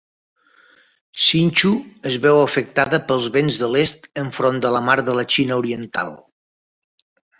[1.23, 1.73] Hsinchu
[2.11, 6.11] es veu afectada pels vents de l'est enfront de la mar de la Xina Oriental.